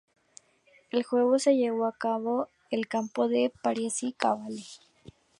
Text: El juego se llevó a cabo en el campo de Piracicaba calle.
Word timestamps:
El 0.89 1.03
juego 1.03 1.37
se 1.37 1.55
llevó 1.57 1.85
a 1.85 1.91
cabo 1.95 2.47
en 2.71 2.79
el 2.79 2.87
campo 2.87 3.27
de 3.27 3.53
Piracicaba 3.61 4.41
calle. 4.45 4.65